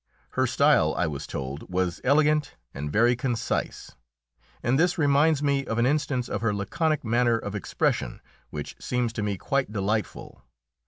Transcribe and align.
Her 0.31 0.47
style, 0.47 0.95
I 0.97 1.05
was 1.05 1.27
told, 1.27 1.71
was 1.71 2.01
elegant 2.03 2.55
and 2.73 2.91
very 2.91 3.15
concise, 3.15 3.93
and 4.63 4.79
this 4.79 4.97
reminds 4.97 5.43
me 5.43 5.63
of 5.67 5.77
an 5.77 5.85
instance 5.85 6.27
of 6.27 6.41
her 6.41 6.55
laconic 6.55 7.03
manner 7.03 7.37
of 7.37 7.53
expression 7.53 8.19
which 8.49 8.75
seems 8.79 9.13
to 9.13 9.21
me 9.21 9.37
quite 9.37 9.71
delightful. 9.71 10.41